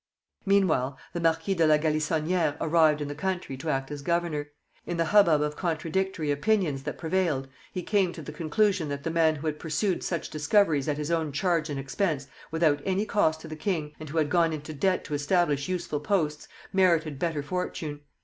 Meanwhile 0.47 0.97
the 1.13 1.19
Marquis 1.19 1.53
de 1.53 1.67
la 1.67 1.77
Galissonière 1.77 2.57
arrived 2.59 3.01
in 3.01 3.07
the 3.07 3.13
country 3.13 3.55
[to 3.57 3.69
act 3.69 3.91
as 3.91 4.01
governor]. 4.01 4.49
In 4.87 4.97
the 4.97 5.05
hubbub 5.05 5.41
of 5.43 5.55
contradictory 5.55 6.31
opinions 6.31 6.81
that 6.81 6.97
prevailed, 6.97 7.47
he 7.71 7.83
came 7.83 8.11
to 8.13 8.23
the 8.23 8.31
conclusion 8.31 8.89
that 8.89 9.03
the 9.03 9.11
man 9.11 9.35
who 9.35 9.45
had 9.45 9.59
pursued 9.59 10.01
such 10.03 10.31
discoveries 10.31 10.87
at 10.87 10.97
his 10.97 11.11
own 11.11 11.31
charge 11.31 11.69
and 11.69 11.79
expense, 11.79 12.25
without 12.49 12.81
any 12.83 13.05
cost 13.05 13.41
to 13.41 13.47
the 13.47 13.55
king, 13.55 13.93
and 13.99 14.09
who 14.09 14.17
had 14.17 14.31
gone 14.31 14.53
into 14.53 14.73
debt 14.73 15.03
to 15.03 15.13
establish 15.13 15.69
useful 15.69 15.99
posts, 15.99 16.47
merited 16.73 17.19
better 17.19 17.43
fortune. 17.43 17.99